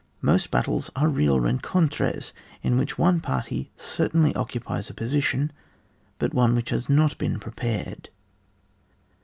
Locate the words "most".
0.23-0.49